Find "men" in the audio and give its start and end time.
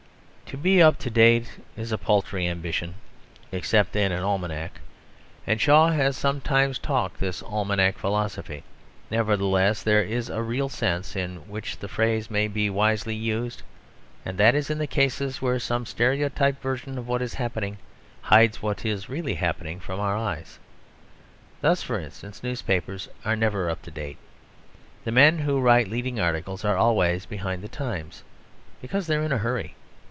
25.13-25.37